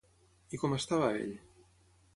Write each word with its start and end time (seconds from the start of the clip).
I 0.57 0.59
com 0.63 0.73
estava, 0.79 1.11
ell? 1.21 1.39